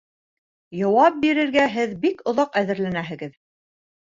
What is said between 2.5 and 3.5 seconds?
әҙерләнәһегеҙ